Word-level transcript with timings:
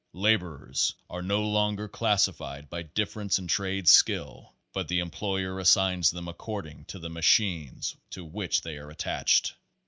Laborers 0.13 0.95
are 1.11 1.21
no 1.21 1.43
longer 1.43 1.87
classified 1.87 2.71
by 2.71 2.81
difference 2.81 3.37
in 3.37 3.45
trade 3.47 3.87
skill, 3.87 4.55
but 4.73 4.87
the 4.87 4.99
em 4.99 5.11
ployer 5.11 5.61
assigns 5.61 6.09
them 6.09 6.27
according 6.27 6.85
to 6.85 6.97
the 6.97 7.09
machines 7.11 7.95
to 8.09 8.25
which 8.25 8.63
they 8.63 8.79
are 8.79 8.89
attached. 8.89 9.53